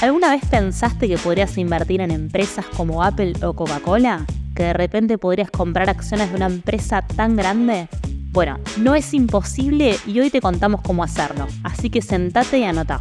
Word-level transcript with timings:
¿Alguna 0.00 0.30
vez 0.30 0.42
pensaste 0.46 1.08
que 1.08 1.18
podrías 1.18 1.58
invertir 1.58 2.00
en 2.00 2.10
empresas 2.10 2.64
como 2.74 3.04
Apple 3.04 3.34
o 3.42 3.52
Coca-Cola? 3.52 4.24
¿Que 4.54 4.62
de 4.62 4.72
repente 4.72 5.18
podrías 5.18 5.50
comprar 5.50 5.90
acciones 5.90 6.30
de 6.30 6.36
una 6.36 6.46
empresa 6.46 7.02
tan 7.02 7.36
grande? 7.36 7.86
Bueno, 8.32 8.58
no 8.78 8.94
es 8.94 9.12
imposible 9.12 9.98
y 10.06 10.18
hoy 10.20 10.30
te 10.30 10.40
contamos 10.40 10.80
cómo 10.80 11.04
hacerlo, 11.04 11.46
así 11.64 11.90
que 11.90 12.00
sentate 12.00 12.60
y 12.60 12.64
anota. 12.64 13.00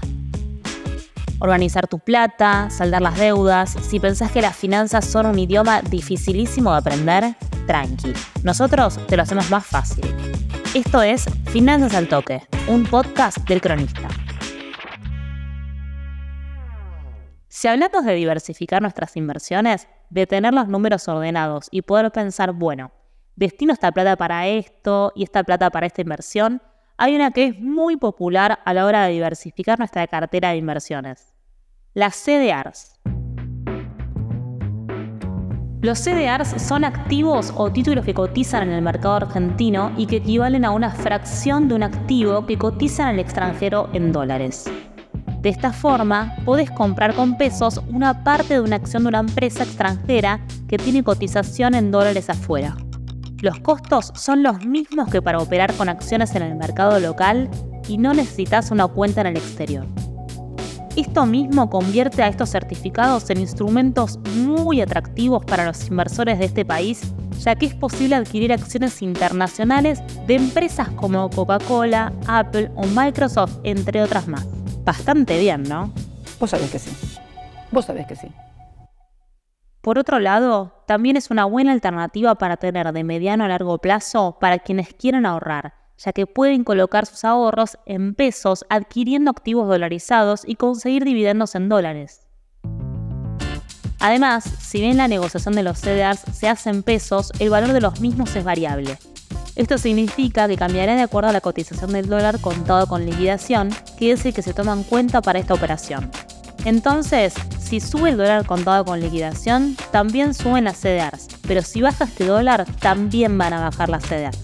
Organizar 1.39 1.88
tu 1.88 1.99
plata, 1.99 2.70
saldar 2.70 3.02
las 3.02 3.18
deudas. 3.18 3.77
Si 3.81 4.02
pensás 4.02 4.31
que 4.31 4.41
las 4.41 4.57
finanzas 4.57 5.05
son 5.05 5.25
un 5.25 5.39
idioma 5.39 5.81
dificilísimo 5.81 6.71
de 6.73 6.79
aprender, 6.79 7.36
tranqui. 7.66 8.11
Nosotros 8.43 9.00
te 9.07 9.16
lo 9.16 9.23
hacemos 9.23 9.50
más 9.50 9.66
fácil. 9.66 10.04
Esto 10.73 11.02
es 11.02 11.23
Finanzas 11.45 11.93
al 11.95 12.09
Toque, 12.09 12.41
un 12.68 12.84
podcast 12.84 13.38
del 13.47 13.61
cronista. 13.61 14.09
Si 17.59 17.68
hablamos 17.68 18.05
de 18.05 18.13
diversificar 18.13 18.81
nuestras 18.81 19.18
inversiones, 19.18 19.90
de 20.09 20.26
tener 20.26 20.54
los 20.54 20.70
números 20.70 21.09
ordenados 21.09 21.67
y 21.72 21.81
poder 21.81 22.09
pensar, 22.09 22.54
bueno, 22.54 22.94
destino 23.36 23.73
esta 23.73 23.91
plata 23.91 24.16
para 24.16 24.48
esto 24.48 25.12
y 25.13 25.23
esta 25.23 25.44
plata 25.44 25.70
para 25.70 25.86
esta 25.86 26.02
inversión, 26.02 26.62
hay 26.95 27.17
una 27.17 27.31
que 27.31 27.48
es 27.48 27.59
muy 27.59 27.98
popular 27.98 28.59
a 28.64 28.73
la 28.73 28.86
hora 28.86 29.03
de 29.03 29.12
diversificar 29.12 29.77
nuestra 29.77 30.08
cartera 30.08 30.52
de 30.52 30.55
inversiones. 30.55 31.36
Las 31.94 32.16
CDRs. 32.16 32.98
Los 35.81 36.00
CDRs 36.00 36.62
son 36.62 36.86
activos 36.86 37.53
o 37.58 37.73
títulos 37.73 38.05
que 38.05 38.14
cotizan 38.14 38.70
en 38.70 38.73
el 38.73 38.81
mercado 38.81 39.16
argentino 39.16 39.91
y 39.98 40.08
que 40.08 40.17
equivalen 40.17 40.64
a 40.64 40.72
una 40.72 40.91
fracción 40.91 41.67
de 41.67 41.76
un 41.76 41.84
activo 41.84 42.45
que 42.45 42.58
cotiza 42.58 43.03
en 43.03 43.16
el 43.16 43.20
extranjero 43.20 43.89
en 43.91 44.14
dólares. 44.14 44.72
De 45.41 45.48
esta 45.48 45.71
forma, 45.71 46.35
podés 46.43 46.69
comprar 46.69 47.16
con 47.16 47.38
pesos 47.38 47.80
una 47.88 48.25
parte 48.25 48.55
de 48.55 48.61
una 48.61 48.75
acción 48.75 49.03
de 49.03 49.09
una 49.09 49.19
empresa 49.19 49.64
extranjera 49.64 50.41
que 50.67 50.77
tiene 50.77 51.02
cotización 51.02 51.75
en 51.75 51.91
dólares 51.91 52.30
afuera. 52.30 52.75
Los 53.41 53.59
costos 53.61 54.11
son 54.16 54.44
los 54.44 54.66
mismos 54.66 55.09
que 55.09 55.22
para 55.22 55.39
operar 55.39 55.73
con 55.75 55.88
acciones 55.88 56.36
en 56.36 56.41
el 56.41 56.55
mercado 56.55 56.99
local 56.99 57.49
y 57.88 57.97
no 57.97 58.14
necesitas 58.14 58.69
una 58.72 58.88
cuenta 58.88 59.22
en 59.22 59.27
el 59.27 59.38
exterior. 59.38 59.86
Esto 60.97 61.25
mismo 61.25 61.69
convierte 61.69 62.21
a 62.21 62.27
estos 62.27 62.49
certificados 62.49 63.30
en 63.30 63.39
instrumentos 63.39 64.19
muy 64.36 64.81
atractivos 64.81 65.45
para 65.45 65.64
los 65.64 65.88
inversores 65.88 66.38
de 66.39 66.45
este 66.45 66.66
país, 66.66 67.14
ya 67.39 67.55
que 67.55 67.67
es 67.67 67.75
posible 67.75 68.16
adquirir 68.16 68.52
acciones 68.52 69.02
internacionales 69.02 70.03
de 70.27 70.36
empresas 70.36 70.89
como 70.89 71.30
Coca-Cola, 71.30 72.11
Apple 72.27 72.71
o 72.75 72.86
Microsoft, 72.88 73.59
entre 73.64 74.03
otras 74.03 74.27
más 74.27 74.58
bastante 74.90 75.38
bien, 75.40 75.62
¿no? 75.62 75.94
Vos 76.40 76.50
sabés 76.50 76.72
que 76.72 76.80
sí. 76.80 76.90
Vos 77.70 77.86
sabés 77.86 78.08
que 78.08 78.16
sí. 78.16 78.28
Por 79.82 80.00
otro 80.00 80.18
lado, 80.18 80.84
también 80.88 81.16
es 81.16 81.30
una 81.30 81.45
buena 81.45 81.73
alternativa 81.73 82.34
para 82.34 82.58
tener 82.58 82.92
de 82.92 83.04
mediano 83.04 83.44
a 83.44 83.48
largo 83.48 83.78
plazo 83.78 84.38
para 84.42 84.58
quienes 84.58 84.95
quieren 84.95 85.28
ahorrar, 85.28 85.76
ya 86.00 86.12
que 86.12 86.26
pueden 86.26 86.64
colocar 86.64 87.06
sus 87.06 87.23
ahorros 87.23 87.78
en 87.86 88.16
pesos 88.16 88.66
adquiriendo 88.67 89.30
activos 89.30 89.67
dolarizados 89.67 90.42
y 90.44 90.56
conseguir 90.56 91.06
dividendos 91.06 91.54
en 91.54 91.70
dólares. 91.70 92.26
Además, 94.00 94.44
si 94.44 94.82
bien 94.82 94.98
la 94.98 95.08
negociación 95.08 95.54
de 95.54 95.62
los 95.62 95.78
CDRs 95.78 96.22
se 96.34 96.50
hace 96.50 96.72
en 96.72 96.82
pesos, 96.82 97.32
el 97.38 97.52
valor 97.52 97.73
de 97.73 97.82
los 97.82 98.02
mismos 98.02 98.36
es 98.36 98.44
variable, 98.44 98.98
esto 99.59 99.77
significa 99.77 100.47
que 100.47 100.55
cambiará 100.55 100.95
de 100.95 101.02
acuerdo 101.02 101.29
a 101.29 101.33
la 101.33 101.41
cotización 101.41 101.91
del 101.91 102.07
dólar 102.07 102.39
contado 102.39 102.88
con 102.88 103.05
liquidación, 103.05 103.71
que 103.97 104.13
es 104.13 104.25
el 104.25 104.33
que 104.33 104.41
se 104.41 104.53
toma 104.53 104.71
en 104.71 104.83
cuenta 104.83 105.21
para 105.21 105.38
esta 105.38 105.53
operación. 105.53 106.09
Entonces, 106.63 107.33
si 107.59 107.81
sube 107.81 108.11
el 108.11 108.17
dólar 108.17 108.45
contado 108.45 108.85
con 108.85 109.02
liquidación, 109.02 109.75
también 109.91 110.33
suben 110.33 110.64
las 110.64 110.77
CDRs, 110.77 111.27
pero 111.45 111.61
si 111.61 111.81
baja 111.81 112.05
este 112.05 112.25
dólar, 112.25 112.65
también 112.80 113.37
van 113.37 113.52
a 113.52 113.59
bajar 113.59 113.89
las 113.89 114.05
CDRs. 114.05 114.39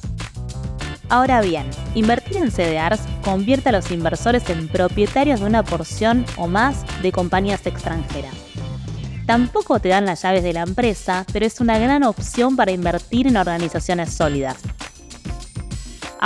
Ahora 1.08 1.40
bien, 1.40 1.70
invertir 1.94 2.36
en 2.36 2.52
CDRs 2.52 3.00
convierte 3.24 3.70
a 3.70 3.72
los 3.72 3.92
inversores 3.92 4.50
en 4.50 4.68
propietarios 4.68 5.40
de 5.40 5.46
una 5.46 5.64
porción 5.64 6.26
o 6.36 6.48
más 6.48 6.84
de 7.02 7.14
compañías 7.14 7.66
extranjeras. 7.66 8.34
Tampoco 9.26 9.80
te 9.80 9.90
dan 9.90 10.06
las 10.06 10.22
llaves 10.22 10.44
de 10.44 10.54
la 10.54 10.62
empresa, 10.62 11.26
pero 11.32 11.46
es 11.46 11.60
una 11.60 11.80
gran 11.80 12.04
opción 12.04 12.56
para 12.56 12.72
invertir 12.72 13.28
en 13.28 13.38
organizaciones 13.38 14.14
sólidas, 14.14 14.58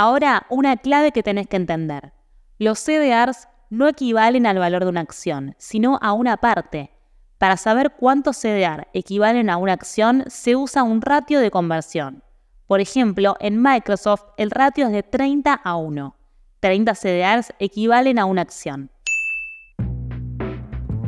Ahora, 0.02 0.46
una 0.48 0.78
clave 0.78 1.12
que 1.12 1.22
tenés 1.22 1.46
que 1.46 1.58
entender. 1.58 2.14
Los 2.58 2.78
CDRs 2.78 3.48
no 3.68 3.86
equivalen 3.86 4.46
al 4.46 4.58
valor 4.58 4.84
de 4.84 4.88
una 4.88 5.02
acción, 5.02 5.54
sino 5.58 5.98
a 6.00 6.14
una 6.14 6.38
parte. 6.38 6.90
Para 7.36 7.58
saber 7.58 7.96
cuántos 7.98 8.38
CDR 8.38 8.88
equivalen 8.94 9.50
a 9.50 9.58
una 9.58 9.74
acción, 9.74 10.24
se 10.28 10.56
usa 10.56 10.84
un 10.84 11.02
ratio 11.02 11.38
de 11.38 11.50
conversión. 11.50 12.24
Por 12.66 12.80
ejemplo, 12.80 13.36
en 13.40 13.60
Microsoft 13.60 14.22
el 14.38 14.50
ratio 14.50 14.86
es 14.86 14.92
de 14.92 15.02
30 15.02 15.52
a 15.52 15.76
1. 15.76 16.16
30 16.60 16.94
CDRs 16.94 17.52
equivalen 17.58 18.18
a 18.18 18.24
una 18.24 18.40
acción. 18.40 18.90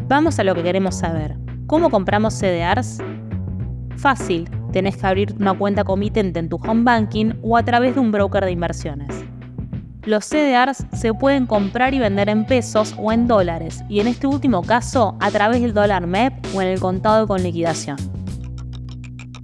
Vamos 0.07 0.39
a 0.39 0.45
lo 0.45 0.55
que 0.55 0.63
queremos 0.63 0.99
saber. 0.99 1.39
¿Cómo 1.67 1.89
compramos 1.89 2.35
CDRs? 2.35 2.99
Fácil, 3.97 4.51
tenés 4.73 4.97
que 4.97 5.07
abrir 5.07 5.35
una 5.39 5.57
cuenta 5.57 5.85
comitente 5.85 6.41
en 6.41 6.49
tu 6.49 6.57
home 6.57 6.83
banking 6.83 7.35
o 7.43 7.57
a 7.57 7.63
través 7.63 7.95
de 7.95 8.01
un 8.01 8.11
broker 8.11 8.45
de 8.45 8.53
inversiones. 8.53 9.25
Los 10.05 10.25
CDRs 10.25 10.87
se 10.93 11.15
pueden 11.15 11.47
comprar 11.47 11.95
y 11.95 12.01
vender 12.01 12.29
en 12.29 12.45
pesos 12.45 12.95
o 12.99 13.13
en 13.13 13.29
dólares, 13.29 13.85
y 13.89 14.01
en 14.01 14.09
este 14.09 14.27
último 14.27 14.63
caso 14.63 15.17
a 15.21 15.31
través 15.31 15.63
del 15.63 15.75
dólar 15.75 16.09
MEP 16.09 16.33
o 16.57 16.61
en 16.63 16.69
el 16.69 16.81
contado 16.81 17.29
con 17.29 17.41
liquidación. 17.41 17.97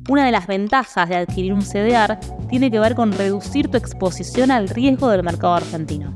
Una 0.08 0.24
de 0.24 0.32
las 0.32 0.48
ventajas 0.48 1.08
de 1.08 1.16
adquirir 1.16 1.52
un 1.52 1.60
CDR 1.60 2.18
tiene 2.48 2.70
que 2.70 2.80
ver 2.80 2.96
con 2.96 3.12
reducir 3.12 3.68
tu 3.68 3.76
exposición 3.76 4.50
al 4.50 4.68
riesgo 4.68 5.10
del 5.10 5.22
mercado 5.22 5.54
argentino. 5.54 6.12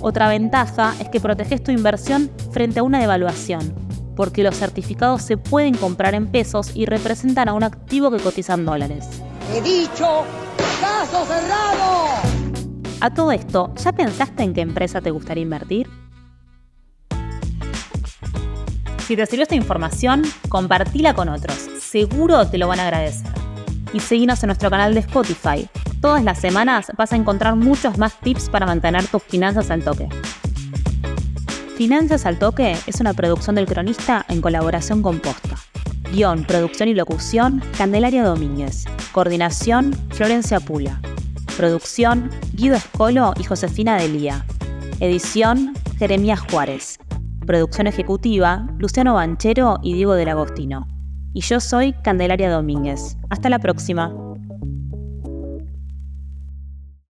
Otra 0.00 0.28
ventaja 0.28 0.94
es 1.00 1.08
que 1.08 1.20
proteges 1.20 1.62
tu 1.62 1.70
inversión 1.70 2.30
frente 2.50 2.80
a 2.80 2.82
una 2.82 2.98
devaluación, 2.98 3.72
porque 4.20 4.42
los 4.42 4.54
certificados 4.54 5.22
se 5.22 5.38
pueden 5.38 5.74
comprar 5.74 6.14
en 6.14 6.26
pesos 6.26 6.72
y 6.74 6.84
representan 6.84 7.48
a 7.48 7.54
un 7.54 7.64
activo 7.64 8.10
que 8.10 8.18
cotiza 8.18 8.52
en 8.52 8.66
dólares. 8.66 9.08
He 9.54 9.62
dicho, 9.62 10.24
caso 10.78 11.24
cerrado. 11.24 12.20
A 13.00 13.14
todo 13.14 13.32
esto, 13.32 13.72
¿ya 13.76 13.92
pensaste 13.92 14.42
en 14.42 14.52
qué 14.52 14.60
empresa 14.60 15.00
te 15.00 15.10
gustaría 15.10 15.42
invertir? 15.42 15.88
Si 19.06 19.16
te 19.16 19.24
sirvió 19.24 19.44
esta 19.44 19.54
información, 19.54 20.22
compartila 20.50 21.14
con 21.14 21.30
otros. 21.30 21.56
Seguro 21.80 22.46
te 22.46 22.58
lo 22.58 22.68
van 22.68 22.80
a 22.80 22.88
agradecer. 22.88 23.32
Y 23.94 24.00
seguinos 24.00 24.42
en 24.42 24.48
nuestro 24.48 24.68
canal 24.68 24.92
de 24.92 25.00
Spotify. 25.00 25.66
Todas 26.02 26.22
las 26.22 26.38
semanas 26.38 26.92
vas 26.94 27.14
a 27.14 27.16
encontrar 27.16 27.56
muchos 27.56 27.96
más 27.96 28.20
tips 28.20 28.50
para 28.50 28.66
mantener 28.66 29.06
tus 29.06 29.22
finanzas 29.22 29.70
al 29.70 29.82
toque. 29.82 30.10
Finanzas 31.80 32.26
al 32.26 32.38
Toque 32.38 32.76
es 32.86 33.00
una 33.00 33.14
producción 33.14 33.56
del 33.56 33.64
cronista 33.64 34.26
en 34.28 34.42
colaboración 34.42 35.00
con 35.00 35.18
Posta. 35.18 35.56
Guión, 36.12 36.44
producción 36.44 36.90
y 36.90 36.94
locución, 36.94 37.62
Candelaria 37.78 38.22
Domínguez. 38.22 38.84
Coordinación, 39.12 39.94
Florencia 40.10 40.60
Pula. 40.60 41.00
Producción, 41.56 42.28
Guido 42.52 42.76
Escolo 42.76 43.32
y 43.40 43.44
Josefina 43.44 43.96
Delía. 43.96 44.44
Edición, 45.00 45.72
Jeremías 45.98 46.40
Juárez. 46.50 46.98
Producción 47.46 47.86
ejecutiva, 47.86 48.68
Luciano 48.76 49.14
Banchero 49.14 49.78
y 49.82 49.94
Diego 49.94 50.12
del 50.12 50.28
Agostino. 50.28 50.86
Y 51.32 51.40
yo 51.40 51.60
soy 51.60 51.94
Candelaria 52.04 52.50
Domínguez. 52.50 53.16
Hasta 53.30 53.48
la 53.48 53.58
próxima. 53.58 54.14